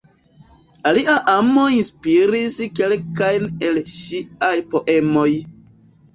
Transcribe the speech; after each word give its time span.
Ilia 0.91 1.13
amo 1.33 1.65
inspiris 1.81 2.57
kelkajn 2.81 3.47
el 3.69 3.79
ŝiaj 3.99 4.53
poemoj. 4.75 5.29